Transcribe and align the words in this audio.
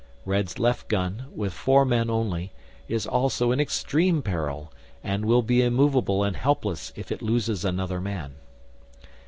Red's 0.25 0.57
left 0.57 0.87
gun, 0.87 1.27
with 1.31 1.53
four 1.53 1.85
men 1.85 2.09
only, 2.09 2.51
is 2.87 3.05
also 3.05 3.51
in 3.51 3.59
extreme 3.59 4.23
peril, 4.23 4.73
and 5.03 5.25
will 5.25 5.43
be 5.43 5.61
immovable 5.61 6.23
and 6.23 6.35
helpless 6.35 6.91
if 6.95 7.11
it 7.11 7.21
loses 7.21 7.63
another 7.63 8.01
man. 8.01 8.33